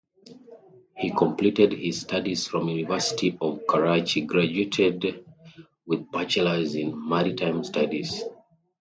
[0.97, 5.23] He completed his studies from University of Karachi graduated
[5.85, 8.23] with Bachelors in Maritime Studies.